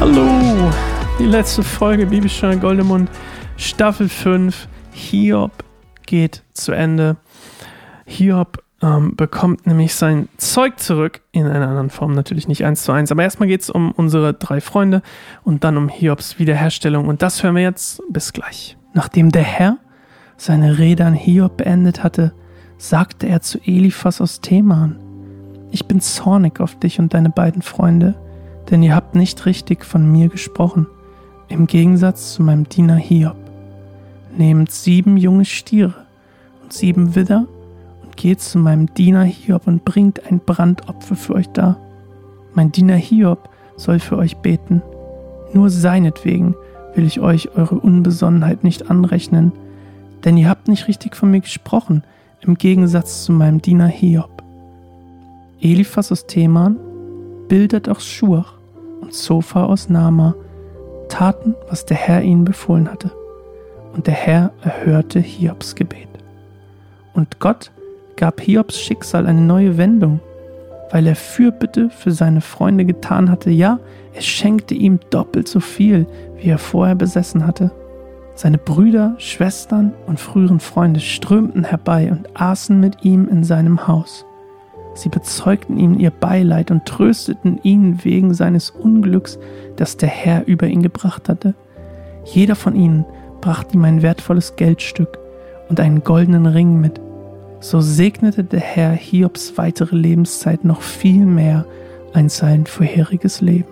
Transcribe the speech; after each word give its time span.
Hallo, 0.00 0.70
die 1.18 1.26
letzte 1.26 1.62
Folge 1.62 2.06
Bibelstunde 2.06 2.58
Goldemund, 2.58 3.10
Staffel 3.56 4.08
5. 4.08 4.66
Hiob 4.92 5.52
geht 6.06 6.42
zu 6.54 6.72
Ende. 6.72 7.16
Hiob 8.06 8.62
ähm, 8.82 9.14
bekommt 9.14 9.66
nämlich 9.66 9.94
sein 9.94 10.28
Zeug 10.38 10.78
zurück, 10.78 11.20
in 11.32 11.46
einer 11.46 11.68
anderen 11.68 11.90
Form 11.90 12.14
natürlich 12.14 12.48
nicht 12.48 12.64
eins 12.64 12.82
zu 12.82 12.92
eins. 12.92 13.12
Aber 13.12 13.22
erstmal 13.22 13.48
geht 13.48 13.60
es 13.60 13.70
um 13.70 13.92
unsere 13.92 14.34
drei 14.34 14.60
Freunde 14.60 15.02
und 15.44 15.64
dann 15.64 15.76
um 15.76 15.88
Hiobs 15.88 16.38
Wiederherstellung. 16.38 17.06
Und 17.06 17.22
das 17.22 17.42
hören 17.42 17.56
wir 17.56 17.62
jetzt 17.62 18.02
bis 18.10 18.32
gleich. 18.32 18.76
Nachdem 18.94 19.30
der 19.30 19.42
Herr 19.42 19.76
seine 20.36 20.78
Rede 20.78 21.04
an 21.04 21.14
Hiob 21.14 21.58
beendet 21.58 22.02
hatte, 22.02 22.32
sagte 22.80 23.28
er 23.28 23.42
zu 23.42 23.58
Eliphas 23.58 24.22
aus 24.22 24.40
Theman, 24.40 24.96
ich 25.70 25.86
bin 25.86 26.00
zornig 26.00 26.60
auf 26.60 26.78
dich 26.78 26.98
und 26.98 27.12
deine 27.12 27.28
beiden 27.28 27.60
Freunde, 27.60 28.14
denn 28.70 28.82
ihr 28.82 28.94
habt 28.94 29.14
nicht 29.14 29.44
richtig 29.44 29.84
von 29.84 30.10
mir 30.10 30.28
gesprochen, 30.28 30.86
im 31.48 31.66
Gegensatz 31.66 32.32
zu 32.32 32.42
meinem 32.42 32.68
Diener 32.68 32.96
Hiob. 32.96 33.36
Nehmt 34.36 34.72
sieben 34.72 35.18
junge 35.18 35.44
Stiere 35.44 36.06
und 36.62 36.72
sieben 36.72 37.14
Widder 37.14 37.46
und 38.02 38.16
geht 38.16 38.40
zu 38.40 38.58
meinem 38.58 38.92
Diener 38.94 39.24
Hiob 39.24 39.66
und 39.66 39.84
bringt 39.84 40.26
ein 40.26 40.40
Brandopfer 40.40 41.16
für 41.16 41.34
euch 41.34 41.48
dar. 41.50 41.76
Mein 42.54 42.72
Diener 42.72 42.96
Hiob 42.96 43.50
soll 43.76 43.98
für 43.98 44.16
euch 44.16 44.38
beten. 44.38 44.82
Nur 45.52 45.68
seinetwegen 45.68 46.54
will 46.94 47.04
ich 47.04 47.20
euch 47.20 47.54
eure 47.56 47.78
Unbesonnenheit 47.78 48.64
nicht 48.64 48.90
anrechnen, 48.90 49.52
denn 50.24 50.38
ihr 50.38 50.48
habt 50.48 50.66
nicht 50.66 50.88
richtig 50.88 51.14
von 51.14 51.30
mir 51.30 51.40
gesprochen, 51.40 52.04
im 52.42 52.56
Gegensatz 52.56 53.24
zu 53.24 53.32
meinem 53.32 53.60
Diener 53.60 53.86
Hiob. 53.86 54.42
Eliphas 55.60 56.10
aus 56.10 56.26
Theman, 56.26 56.76
Bildert 57.48 57.88
aus 57.88 58.06
Schurch 58.06 58.46
und 59.00 59.12
Sofa 59.12 59.64
aus 59.64 59.88
Nama 59.88 60.34
taten, 61.08 61.54
was 61.68 61.84
der 61.84 61.96
Herr 61.96 62.22
ihnen 62.22 62.44
befohlen 62.44 62.90
hatte. 62.90 63.10
Und 63.92 64.06
der 64.06 64.14
Herr 64.14 64.52
erhörte 64.62 65.18
Hiobs 65.18 65.74
Gebet. 65.74 66.08
Und 67.12 67.40
Gott 67.40 67.72
gab 68.16 68.40
Hiobs 68.40 68.78
Schicksal 68.80 69.26
eine 69.26 69.40
neue 69.40 69.76
Wendung, 69.76 70.20
weil 70.92 71.06
er 71.06 71.16
Fürbitte 71.16 71.90
für 71.90 72.12
seine 72.12 72.40
Freunde 72.40 72.84
getan 72.84 73.30
hatte. 73.30 73.50
Ja, 73.50 73.80
er 74.14 74.22
schenkte 74.22 74.74
ihm 74.74 75.00
doppelt 75.10 75.48
so 75.48 75.60
viel, 75.60 76.06
wie 76.36 76.48
er 76.48 76.58
vorher 76.58 76.94
besessen 76.94 77.46
hatte. 77.46 77.72
Seine 78.40 78.56
Brüder, 78.56 79.16
Schwestern 79.18 79.92
und 80.06 80.18
früheren 80.18 80.60
Freunde 80.60 81.00
strömten 81.00 81.62
herbei 81.62 82.10
und 82.10 82.40
aßen 82.40 82.80
mit 82.80 83.04
ihm 83.04 83.28
in 83.28 83.44
seinem 83.44 83.86
Haus. 83.86 84.24
Sie 84.94 85.10
bezeugten 85.10 85.76
ihm 85.76 85.98
ihr 85.98 86.10
Beileid 86.10 86.70
und 86.70 86.86
trösteten 86.86 87.60
ihn 87.62 88.02
wegen 88.02 88.32
seines 88.32 88.70
Unglücks, 88.70 89.38
das 89.76 89.98
der 89.98 90.08
Herr 90.08 90.46
über 90.46 90.68
ihn 90.68 90.82
gebracht 90.82 91.28
hatte. 91.28 91.54
Jeder 92.24 92.56
von 92.56 92.74
ihnen 92.74 93.04
brachte 93.42 93.74
ihm 93.74 93.84
ein 93.84 94.00
wertvolles 94.00 94.56
Geldstück 94.56 95.18
und 95.68 95.78
einen 95.78 96.02
goldenen 96.02 96.46
Ring 96.46 96.80
mit. 96.80 96.98
So 97.60 97.82
segnete 97.82 98.42
der 98.42 98.60
Herr 98.60 98.92
Hiobs 98.92 99.58
weitere 99.58 99.96
Lebenszeit 99.96 100.64
noch 100.64 100.80
viel 100.80 101.26
mehr 101.26 101.66
als 102.14 102.38
sein 102.38 102.64
vorheriges 102.64 103.42
Leben. 103.42 103.68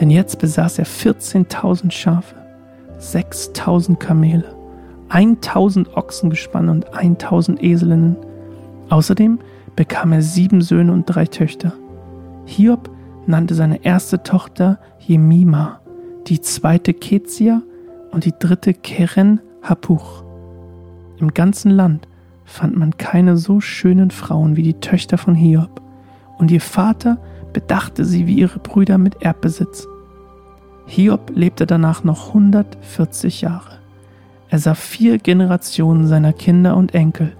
Denn 0.00 0.08
jetzt 0.08 0.38
besaß 0.38 0.78
er 0.78 0.86
14.000 0.86 1.90
Schafe, 1.90 2.41
6.000 3.02 3.96
Kamele, 3.96 4.54
1.000 5.10 5.94
Ochsengespanne 5.94 6.70
und 6.70 6.90
1.000 6.94 7.60
Eselinnen. 7.60 8.16
Außerdem 8.88 9.40
bekam 9.74 10.12
er 10.12 10.22
sieben 10.22 10.62
Söhne 10.62 10.92
und 10.92 11.06
drei 11.06 11.26
Töchter. 11.26 11.72
Hiob 12.46 12.90
nannte 13.26 13.54
seine 13.54 13.84
erste 13.84 14.22
Tochter 14.22 14.78
Jemima, 15.00 15.80
die 16.28 16.40
zweite 16.40 16.94
Kezia 16.94 17.62
und 18.12 18.24
die 18.24 18.34
dritte 18.38 18.72
Keren 18.72 19.40
Hapuch. 19.62 20.22
Im 21.18 21.34
ganzen 21.34 21.70
Land 21.70 22.08
fand 22.44 22.76
man 22.76 22.96
keine 22.96 23.36
so 23.36 23.60
schönen 23.60 24.10
Frauen 24.10 24.56
wie 24.56 24.62
die 24.62 24.80
Töchter 24.80 25.18
von 25.18 25.34
Hiob, 25.34 25.80
und 26.38 26.50
ihr 26.50 26.60
Vater 26.60 27.18
bedachte 27.52 28.04
sie 28.04 28.26
wie 28.26 28.36
ihre 28.36 28.58
Brüder 28.58 28.98
mit 28.98 29.22
Erbbesitz. 29.22 29.86
Hiob 30.86 31.30
lebte 31.34 31.66
danach 31.66 32.04
noch 32.04 32.28
140 32.28 33.40
Jahre. 33.40 33.78
Er 34.48 34.58
sah 34.58 34.74
vier 34.74 35.18
Generationen 35.18 36.06
seiner 36.06 36.32
Kinder 36.32 36.76
und 36.76 36.94
Enkel. 36.94 37.32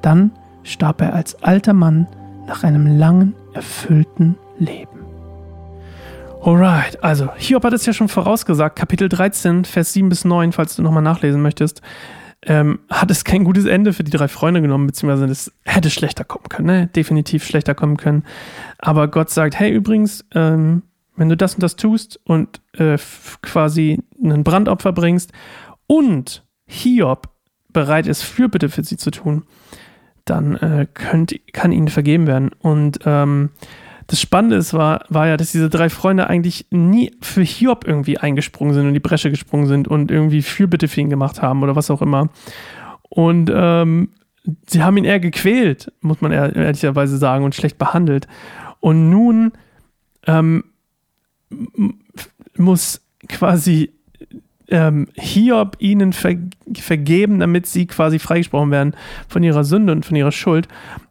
Dann 0.00 0.30
starb 0.62 1.00
er 1.00 1.14
als 1.14 1.42
alter 1.42 1.74
Mann 1.74 2.06
nach 2.46 2.64
einem 2.64 2.86
langen, 2.86 3.34
erfüllten 3.52 4.36
Leben. 4.58 5.00
Alright, 6.42 7.02
also 7.02 7.30
Hiob 7.36 7.64
hat 7.64 7.72
es 7.72 7.86
ja 7.86 7.94
schon 7.94 8.08
vorausgesagt, 8.08 8.76
Kapitel 8.76 9.08
13, 9.08 9.64
Vers 9.64 9.94
7 9.94 10.10
bis 10.10 10.24
9, 10.24 10.52
falls 10.52 10.76
du 10.76 10.82
nochmal 10.82 11.02
nachlesen 11.02 11.40
möchtest, 11.40 11.80
ähm, 12.42 12.80
hat 12.90 13.10
es 13.10 13.24
kein 13.24 13.44
gutes 13.44 13.64
Ende 13.64 13.94
für 13.94 14.04
die 14.04 14.10
drei 14.10 14.28
Freunde 14.28 14.60
genommen, 14.60 14.86
beziehungsweise 14.86 15.24
es 15.24 15.52
hätte 15.64 15.88
schlechter 15.88 16.24
kommen 16.24 16.48
können, 16.50 16.66
ne? 16.66 16.86
definitiv 16.88 17.46
schlechter 17.46 17.74
kommen 17.74 17.96
können. 17.96 18.24
Aber 18.78 19.08
Gott 19.08 19.30
sagt, 19.30 19.58
hey, 19.58 19.72
übrigens, 19.72 20.24
ähm, 20.34 20.82
wenn 21.16 21.28
du 21.28 21.36
das 21.36 21.54
und 21.54 21.62
das 21.62 21.76
tust 21.76 22.20
und 22.24 22.60
äh, 22.72 22.98
quasi 23.42 24.00
einen 24.22 24.44
Brandopfer 24.44 24.92
bringst 24.92 25.32
und 25.86 26.44
Hiob 26.66 27.28
bereit 27.72 28.06
ist, 28.06 28.22
Fürbitte 28.22 28.68
für 28.68 28.84
sie 28.84 28.96
zu 28.96 29.10
tun, 29.10 29.44
dann 30.24 30.56
äh, 30.56 30.86
könnt, 30.92 31.34
kann 31.52 31.72
ihnen 31.72 31.88
vergeben 31.88 32.26
werden. 32.26 32.50
Und 32.58 33.00
ähm, 33.04 33.50
das 34.06 34.20
Spannende 34.20 34.56
ist, 34.56 34.74
war, 34.74 35.04
war 35.08 35.26
ja, 35.26 35.36
dass 35.36 35.52
diese 35.52 35.70
drei 35.70 35.88
Freunde 35.90 36.28
eigentlich 36.28 36.66
nie 36.70 37.12
für 37.20 37.42
Hiob 37.42 37.86
irgendwie 37.86 38.18
eingesprungen 38.18 38.74
sind 38.74 38.86
und 38.86 38.94
die 38.94 39.00
Bresche 39.00 39.30
gesprungen 39.30 39.66
sind 39.66 39.88
und 39.88 40.10
irgendwie 40.10 40.42
Fürbitte 40.42 40.88
für 40.88 41.00
ihn 41.00 41.10
gemacht 41.10 41.42
haben 41.42 41.62
oder 41.62 41.76
was 41.76 41.90
auch 41.90 42.02
immer. 42.02 42.28
Und 43.08 43.50
ähm, 43.54 44.10
sie 44.66 44.82
haben 44.82 44.96
ihn 44.96 45.04
eher 45.04 45.20
gequält, 45.20 45.92
muss 46.00 46.20
man 46.20 46.32
ehrlicherweise 46.32 47.16
sagen, 47.18 47.44
und 47.44 47.54
schlecht 47.54 47.78
behandelt. 47.78 48.26
Und 48.80 49.10
nun 49.10 49.52
ähm, 50.26 50.64
muss 52.56 53.00
quasi 53.28 53.92
ähm, 54.68 55.08
Hiob 55.14 55.76
ihnen 55.78 56.12
ver 56.12 56.36
vergeben, 56.74 57.40
damit 57.40 57.66
sie 57.66 57.86
quasi 57.86 58.18
freigesprochen 58.18 58.70
werden 58.70 58.94
von 59.28 59.42
ihrer 59.42 59.64
Sünde 59.64 59.92
und 59.92 60.06
von 60.06 60.16
ihrer 60.16 60.32
Schuld. 60.32 60.68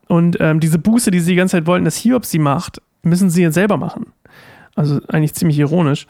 Und 0.07 0.37
ähm, 0.39 0.59
diese 0.59 0.79
Buße, 0.79 1.11
die 1.11 1.19
sie 1.19 1.31
die 1.31 1.37
ganze 1.37 1.57
Zeit 1.57 1.67
wollten, 1.67 1.85
dass 1.85 1.95
Hiob 1.97 2.25
sie 2.25 2.39
macht, 2.39 2.81
müssen 3.03 3.29
sie 3.29 3.43
jetzt 3.43 3.53
selber 3.53 3.77
machen. 3.77 4.07
Also 4.75 4.99
eigentlich 5.07 5.33
ziemlich 5.33 5.59
ironisch. 5.59 6.07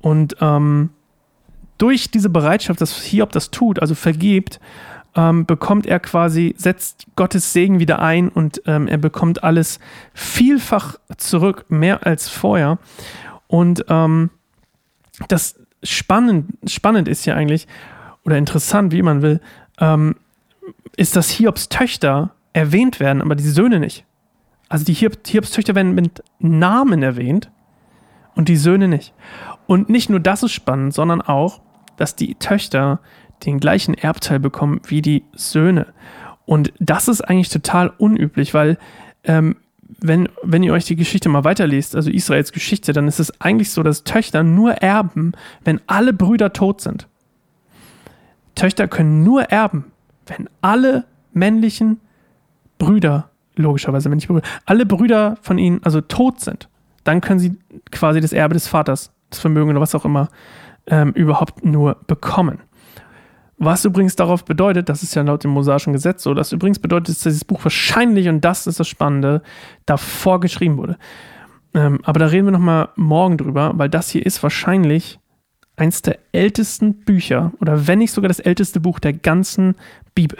Und 0.00 0.36
ähm, 0.40 0.90
durch 1.78 2.10
diese 2.10 2.28
Bereitschaft, 2.28 2.80
dass 2.80 3.00
Hiob 3.02 3.32
das 3.32 3.50
tut, 3.50 3.80
also 3.80 3.94
vergibt, 3.94 4.60
ähm, 5.16 5.46
bekommt 5.46 5.86
er 5.86 6.00
quasi, 6.00 6.54
setzt 6.56 7.06
Gottes 7.16 7.52
Segen 7.52 7.80
wieder 7.80 8.00
ein 8.00 8.28
und 8.28 8.62
ähm, 8.66 8.86
er 8.86 8.98
bekommt 8.98 9.42
alles 9.42 9.80
vielfach 10.14 10.96
zurück, 11.16 11.66
mehr 11.68 12.06
als 12.06 12.28
vorher. 12.28 12.78
Und 13.50 13.84
ähm, 13.88 14.30
das, 15.26 15.58
spannend, 15.82 16.56
spannend 16.70 17.08
ist 17.08 17.26
ja 17.26 17.34
eigentlich, 17.34 17.66
oder 18.24 18.38
interessant, 18.38 18.92
wie 18.92 19.02
man 19.02 19.22
will, 19.22 19.40
ähm, 19.80 20.14
ist, 20.96 21.16
dass 21.16 21.30
Hiobs 21.30 21.68
Töchter 21.68 22.30
erwähnt 22.52 23.00
werden, 23.00 23.20
aber 23.20 23.34
die 23.34 23.42
Söhne 23.42 23.80
nicht. 23.80 24.04
Also 24.68 24.84
die 24.84 24.92
Hiob, 24.92 25.26
Hiobs 25.26 25.50
Töchter 25.50 25.74
werden 25.74 25.96
mit 25.96 26.22
Namen 26.38 27.02
erwähnt 27.02 27.50
und 28.36 28.48
die 28.48 28.56
Söhne 28.56 28.86
nicht. 28.86 29.14
Und 29.66 29.88
nicht 29.88 30.10
nur 30.10 30.20
das 30.20 30.44
ist 30.44 30.52
spannend, 30.52 30.94
sondern 30.94 31.20
auch, 31.20 31.60
dass 31.96 32.14
die 32.14 32.36
Töchter 32.36 33.00
den 33.44 33.58
gleichen 33.58 33.94
Erbteil 33.94 34.38
bekommen 34.38 34.80
wie 34.86 35.02
die 35.02 35.24
Söhne. 35.32 35.88
Und 36.46 36.72
das 36.78 37.08
ist 37.08 37.20
eigentlich 37.20 37.48
total 37.48 37.92
unüblich, 37.98 38.54
weil 38.54 38.78
ähm, 39.24 39.56
wenn, 40.00 40.28
wenn 40.42 40.62
ihr 40.62 40.72
euch 40.72 40.84
die 40.84 40.96
Geschichte 40.96 41.28
mal 41.28 41.44
weiterliest, 41.44 41.96
also 41.96 42.10
Israels 42.10 42.52
Geschichte, 42.52 42.92
dann 42.92 43.08
ist 43.08 43.20
es 43.20 43.40
eigentlich 43.40 43.70
so, 43.70 43.82
dass 43.82 44.04
Töchter 44.04 44.42
nur 44.42 44.74
erben, 44.74 45.32
wenn 45.64 45.80
alle 45.86 46.12
Brüder 46.12 46.52
tot 46.52 46.80
sind. 46.80 47.08
Töchter 48.54 48.88
können 48.88 49.22
nur 49.24 49.44
erben, 49.44 49.86
wenn 50.26 50.48
alle 50.60 51.04
männlichen 51.32 52.00
Brüder, 52.78 53.30
logischerweise 53.56 54.08
männliche 54.08 54.28
Brüder, 54.28 54.46
alle 54.66 54.86
Brüder 54.86 55.36
von 55.42 55.58
ihnen 55.58 55.82
also 55.82 56.00
tot 56.00 56.40
sind. 56.40 56.68
Dann 57.04 57.20
können 57.20 57.40
sie 57.40 57.56
quasi 57.90 58.20
das 58.20 58.32
Erbe 58.32 58.54
des 58.54 58.68
Vaters, 58.68 59.12
das 59.30 59.40
Vermögen 59.40 59.70
oder 59.70 59.80
was 59.80 59.94
auch 59.94 60.04
immer, 60.04 60.28
ähm, 60.86 61.12
überhaupt 61.12 61.64
nur 61.64 61.96
bekommen. 62.06 62.58
Was 63.62 63.84
übrigens 63.84 64.16
darauf 64.16 64.46
bedeutet, 64.46 64.88
das 64.88 65.02
ist 65.02 65.14
ja 65.14 65.20
laut 65.20 65.44
dem 65.44 65.50
mosaischen 65.50 65.92
Gesetz 65.92 66.22
so, 66.22 66.32
das 66.32 66.50
übrigens 66.50 66.78
bedeutet, 66.78 67.10
dass 67.10 67.24
dieses 67.24 67.44
Buch 67.44 67.62
wahrscheinlich, 67.62 68.26
und 68.26 68.42
das 68.42 68.66
ist 68.66 68.80
das 68.80 68.88
Spannende, 68.88 69.42
davor 69.84 70.40
geschrieben 70.40 70.78
wurde. 70.78 70.96
Ähm, 71.74 72.00
aber 72.02 72.18
da 72.18 72.26
reden 72.26 72.46
wir 72.46 72.52
nochmal 72.52 72.88
morgen 72.96 73.36
drüber, 73.36 73.72
weil 73.74 73.90
das 73.90 74.08
hier 74.08 74.24
ist 74.24 74.42
wahrscheinlich 74.42 75.20
eins 75.76 76.00
der 76.00 76.18
ältesten 76.32 77.00
Bücher 77.00 77.52
oder 77.60 77.86
wenn 77.86 77.98
nicht 77.98 78.12
sogar 78.12 78.28
das 78.28 78.40
älteste 78.40 78.80
Buch 78.80 78.98
der 78.98 79.12
ganzen 79.12 79.74
Bibel. 80.14 80.38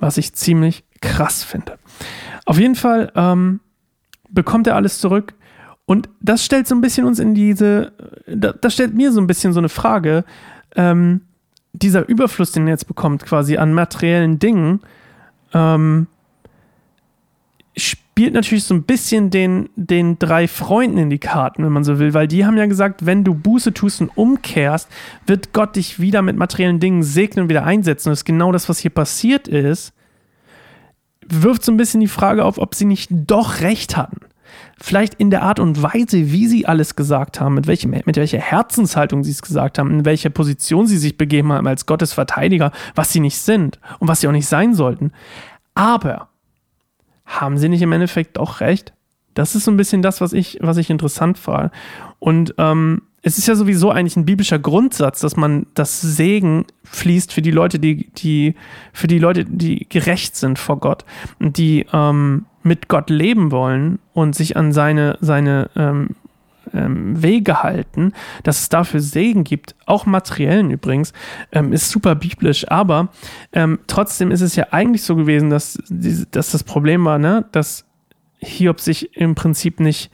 Was 0.00 0.18
ich 0.18 0.32
ziemlich 0.34 0.82
krass 1.00 1.44
finde. 1.44 1.78
Auf 2.46 2.58
jeden 2.58 2.74
Fall 2.74 3.12
ähm, 3.14 3.60
bekommt 4.28 4.66
er 4.66 4.74
alles 4.74 4.98
zurück. 4.98 5.34
Und 5.86 6.08
das 6.20 6.44
stellt 6.44 6.66
so 6.66 6.74
ein 6.74 6.80
bisschen 6.80 7.06
uns 7.06 7.20
in 7.20 7.34
diese, 7.34 7.92
das 8.26 8.74
stellt 8.74 8.92
mir 8.92 9.12
so 9.12 9.20
ein 9.20 9.28
bisschen 9.28 9.52
so 9.52 9.60
eine 9.60 9.68
Frage, 9.68 10.24
ähm, 10.74 11.22
dieser 11.72 12.08
Überfluss, 12.08 12.52
den 12.52 12.66
er 12.66 12.74
jetzt 12.74 12.88
bekommt, 12.88 13.24
quasi 13.24 13.56
an 13.56 13.74
materiellen 13.74 14.38
Dingen, 14.38 14.80
ähm, 15.52 16.06
spielt 17.76 18.34
natürlich 18.34 18.64
so 18.64 18.74
ein 18.74 18.82
bisschen 18.82 19.30
den, 19.30 19.70
den 19.76 20.18
drei 20.18 20.48
Freunden 20.48 20.98
in 20.98 21.10
die 21.10 21.18
Karten, 21.20 21.64
wenn 21.64 21.72
man 21.72 21.84
so 21.84 21.98
will, 21.98 22.14
weil 22.14 22.26
die 22.26 22.44
haben 22.44 22.56
ja 22.56 22.66
gesagt, 22.66 23.06
wenn 23.06 23.22
du 23.22 23.34
Buße 23.34 23.72
tust 23.72 24.00
und 24.00 24.10
umkehrst, 24.16 24.88
wird 25.26 25.52
Gott 25.52 25.76
dich 25.76 26.00
wieder 26.00 26.22
mit 26.22 26.36
materiellen 26.36 26.80
Dingen 26.80 27.02
segnen 27.02 27.44
und 27.44 27.48
wieder 27.48 27.64
einsetzen. 27.64 28.08
Und 28.08 28.12
das 28.12 28.20
ist 28.20 28.24
genau 28.24 28.50
das, 28.50 28.68
was 28.68 28.78
hier 28.78 28.90
passiert 28.90 29.46
ist. 29.46 29.92
Wirft 31.26 31.64
so 31.64 31.70
ein 31.70 31.76
bisschen 31.76 32.00
die 32.00 32.08
Frage 32.08 32.44
auf, 32.44 32.58
ob 32.58 32.74
sie 32.74 32.86
nicht 32.86 33.10
doch 33.12 33.60
recht 33.60 33.96
hatten. 33.96 34.27
Vielleicht 34.80 35.14
in 35.14 35.30
der 35.30 35.42
Art 35.42 35.60
und 35.60 35.82
Weise, 35.82 36.32
wie 36.32 36.46
sie 36.46 36.66
alles 36.66 36.96
gesagt 36.96 37.40
haben, 37.40 37.54
mit, 37.54 37.66
welchem, 37.66 37.90
mit 37.90 38.16
welcher 38.16 38.38
Herzenshaltung 38.38 39.24
sie 39.24 39.32
es 39.32 39.42
gesagt 39.42 39.78
haben, 39.78 39.90
in 39.90 40.04
welcher 40.04 40.30
Position 40.30 40.86
sie 40.86 40.98
sich 40.98 41.16
begeben 41.16 41.52
haben 41.52 41.66
als 41.66 41.86
Gottes 41.86 42.12
Verteidiger, 42.12 42.72
was 42.94 43.12
sie 43.12 43.20
nicht 43.20 43.38
sind 43.38 43.78
und 43.98 44.08
was 44.08 44.20
sie 44.20 44.28
auch 44.28 44.32
nicht 44.32 44.48
sein 44.48 44.74
sollten. 44.74 45.12
Aber 45.74 46.28
haben 47.24 47.58
sie 47.58 47.68
nicht 47.68 47.82
im 47.82 47.92
Endeffekt 47.92 48.38
auch 48.38 48.60
recht? 48.60 48.92
Das 49.34 49.54
ist 49.54 49.64
so 49.64 49.70
ein 49.70 49.76
bisschen 49.76 50.02
das, 50.02 50.20
was 50.20 50.32
ich, 50.32 50.58
was 50.60 50.78
ich 50.78 50.90
interessant 50.90 51.38
fand. 51.38 51.70
Und 52.18 52.54
ähm, 52.58 53.02
es 53.22 53.38
ist 53.38 53.46
ja 53.46 53.54
sowieso 53.54 53.90
eigentlich 53.90 54.16
ein 54.16 54.24
biblischer 54.24 54.58
Grundsatz, 54.58 55.20
dass 55.20 55.36
man 55.36 55.66
das 55.74 56.00
Segen 56.00 56.64
fließt 56.84 57.32
für 57.32 57.42
die 57.42 57.50
Leute, 57.50 57.78
die, 57.78 58.10
die, 58.12 58.54
für 58.92 59.06
die 59.06 59.18
Leute, 59.18 59.44
die 59.44 59.86
gerecht 59.88 60.36
sind 60.36 60.58
vor 60.58 60.78
Gott, 60.78 61.04
die 61.38 61.86
ähm, 61.92 62.46
mit 62.68 62.88
Gott 62.88 63.10
leben 63.10 63.50
wollen 63.50 63.98
und 64.12 64.34
sich 64.34 64.56
an 64.56 64.72
seine, 64.72 65.18
seine 65.20 65.70
ähm, 65.74 66.10
ähm, 66.72 67.22
Wege 67.22 67.62
halten, 67.62 68.12
dass 68.42 68.60
es 68.60 68.68
dafür 68.68 69.00
Segen 69.00 69.44
gibt, 69.44 69.74
auch 69.86 70.06
materiellen 70.06 70.70
übrigens, 70.70 71.12
ähm, 71.52 71.72
ist 71.72 71.90
super 71.90 72.14
biblisch, 72.14 72.70
aber 72.70 73.08
ähm, 73.52 73.78
trotzdem 73.86 74.30
ist 74.30 74.42
es 74.42 74.54
ja 74.56 74.66
eigentlich 74.70 75.02
so 75.02 75.16
gewesen, 75.16 75.50
dass, 75.50 75.78
dass 75.88 76.52
das 76.52 76.62
Problem 76.64 77.04
war, 77.04 77.18
ne, 77.18 77.46
dass 77.52 77.84
Hiob 78.40 78.80
sich 78.80 79.16
im 79.16 79.34
Prinzip 79.34 79.80
nicht 79.80 80.10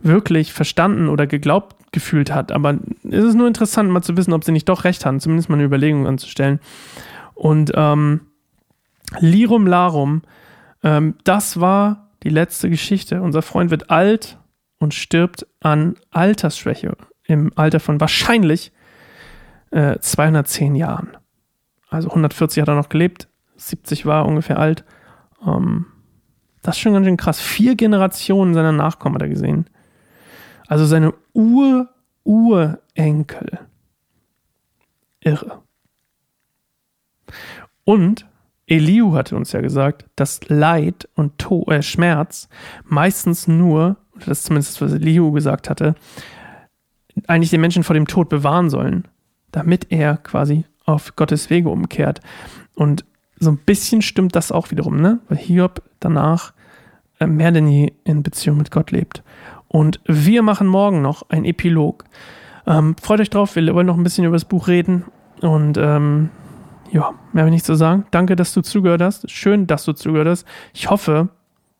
wirklich 0.00 0.52
verstanden 0.52 1.08
oder 1.08 1.26
geglaubt 1.26 1.76
gefühlt 1.92 2.34
hat. 2.34 2.52
Aber 2.52 2.78
es 3.04 3.24
ist 3.24 3.34
nur 3.34 3.46
interessant, 3.46 3.90
mal 3.90 4.02
zu 4.02 4.16
wissen, 4.16 4.32
ob 4.32 4.44
sie 4.44 4.52
nicht 4.52 4.68
doch 4.68 4.84
recht 4.84 5.06
haben, 5.06 5.20
zumindest 5.20 5.48
mal 5.48 5.56
eine 5.56 5.64
Überlegung 5.64 6.06
anzustellen. 6.06 6.58
Und 7.34 7.72
ähm, 7.74 8.22
Lirum 9.20 9.66
Larum, 9.66 10.22
ähm, 10.82 11.14
das 11.24 11.60
war 11.60 12.10
die 12.22 12.28
letzte 12.28 12.70
Geschichte. 12.70 13.22
Unser 13.22 13.42
Freund 13.42 13.70
wird 13.70 13.90
alt 13.90 14.38
und 14.78 14.94
stirbt 14.94 15.46
an 15.60 15.96
Altersschwäche 16.10 16.96
im 17.24 17.52
Alter 17.56 17.80
von 17.80 18.00
wahrscheinlich 18.00 18.72
äh, 19.70 19.98
210 19.98 20.74
Jahren. 20.74 21.16
Also 21.88 22.08
140 22.08 22.60
hat 22.62 22.68
er 22.68 22.74
noch 22.74 22.88
gelebt, 22.88 23.28
70 23.56 24.06
war 24.06 24.26
ungefähr 24.26 24.58
alt. 24.58 24.84
Ähm, 25.46 25.86
das 26.62 26.76
ist 26.76 26.82
schon 26.82 26.94
ganz 26.94 27.06
schön 27.06 27.16
krass. 27.16 27.40
Vier 27.40 27.74
Generationen 27.74 28.54
seiner 28.54 28.72
Nachkommen 28.72 29.16
hat 29.16 29.22
er 29.22 29.28
gesehen. 29.28 29.66
Also 30.68 30.86
seine 30.86 31.12
Ur-Urenkel. 31.34 32.78
Irre. 35.20 35.62
Und 37.84 38.26
Eliu 38.72 39.14
hatte 39.14 39.36
uns 39.36 39.52
ja 39.52 39.60
gesagt, 39.60 40.06
dass 40.16 40.48
Leid 40.48 41.08
und 41.14 41.38
to 41.38 41.64
äh, 41.70 41.82
Schmerz 41.82 42.48
meistens 42.84 43.46
nur 43.46 43.96
das 44.14 44.38
ist 44.38 44.44
zumindest 44.44 44.80
was 44.80 44.92
Liu 44.92 45.32
gesagt 45.32 45.70
hatte, 45.70 45.94
eigentlich 47.26 47.50
den 47.50 47.60
Menschen 47.60 47.84
vor 47.84 47.94
dem 47.94 48.06
Tod 48.06 48.28
bewahren 48.28 48.70
sollen, 48.70 49.08
damit 49.50 49.86
er 49.90 50.16
quasi 50.16 50.64
auf 50.84 51.14
Gottes 51.16 51.50
Wege 51.50 51.68
umkehrt. 51.68 52.20
Und 52.74 53.04
so 53.38 53.50
ein 53.50 53.58
bisschen 53.58 54.02
stimmt 54.02 54.34
das 54.34 54.52
auch 54.52 54.70
wiederum, 54.70 55.00
ne? 55.00 55.20
Weil 55.28 55.38
Hiob 55.38 55.82
danach 56.00 56.52
äh, 57.18 57.26
mehr 57.26 57.50
denn 57.50 57.68
je 57.68 57.92
in 58.04 58.22
Beziehung 58.22 58.56
mit 58.56 58.70
Gott 58.70 58.90
lebt. 58.90 59.22
Und 59.68 60.00
wir 60.06 60.42
machen 60.42 60.66
morgen 60.66 61.02
noch 61.02 61.28
ein 61.28 61.44
Epilog. 61.44 62.04
Ähm, 62.66 62.96
freut 63.00 63.20
euch 63.20 63.30
drauf, 63.30 63.56
wir 63.56 63.74
wollen 63.74 63.86
noch 63.86 63.96
ein 63.96 64.04
bisschen 64.04 64.24
über 64.24 64.36
das 64.36 64.44
Buch 64.44 64.68
reden. 64.68 65.04
Und 65.40 65.76
ähm, 65.76 66.30
ja, 66.92 67.12
mehr 67.32 67.42
habe 67.42 67.48
ich 67.48 67.54
nicht 67.54 67.66
zu 67.66 67.74
sagen. 67.74 68.06
Danke, 68.10 68.36
dass 68.36 68.54
du 68.54 68.60
zugehört 68.60 69.02
hast. 69.02 69.30
Schön, 69.30 69.66
dass 69.66 69.84
du 69.84 69.92
zugehört 69.92 70.28
hast. 70.28 70.46
Ich 70.72 70.90
hoffe, 70.90 71.28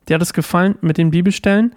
dir 0.07 0.15
hat 0.15 0.21
es 0.21 0.33
gefallen 0.33 0.75
mit 0.81 0.97
den 0.97 1.11
Bibelstellen 1.11 1.73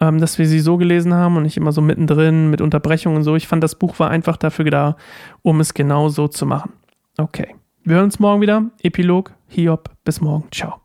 ähm, 0.00 0.20
dass 0.20 0.38
wir 0.38 0.46
sie 0.46 0.60
so 0.60 0.76
gelesen 0.76 1.14
haben 1.14 1.36
und 1.36 1.44
nicht 1.44 1.56
immer 1.56 1.72
so 1.72 1.80
mittendrin 1.80 2.50
mit 2.50 2.60
Unterbrechungen 2.60 3.18
und 3.18 3.24
so. 3.24 3.36
Ich 3.36 3.46
fand, 3.46 3.62
das 3.62 3.76
Buch 3.76 3.98
war 3.98 4.10
einfach 4.10 4.36
dafür 4.36 4.70
da, 4.70 4.96
um 5.42 5.60
es 5.60 5.74
genau 5.74 6.08
so 6.08 6.28
zu 6.28 6.46
machen. 6.46 6.72
Okay. 7.16 7.54
Wir 7.84 7.96
hören 7.96 8.06
uns 8.06 8.18
morgen 8.18 8.40
wieder. 8.40 8.64
Epilog, 8.82 9.32
Hiob. 9.48 9.90
Bis 10.04 10.20
morgen. 10.20 10.48
Ciao. 10.50 10.83